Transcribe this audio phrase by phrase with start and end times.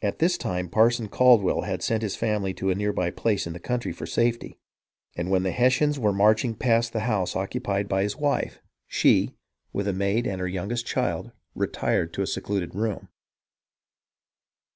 [0.00, 3.52] At this time Parson Caldwell had sent his family to a near by place in
[3.52, 4.60] the country for safety,
[5.16, 9.10] and when the Hes sians were marching past the house occupied by his wife, MINOR
[9.10, 9.34] ENGAGEMENTS 28/ she,
[9.72, 13.08] with a maid and her youngest child, retired to a secluded room.